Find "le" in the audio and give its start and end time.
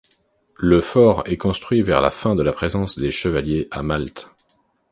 0.57-0.81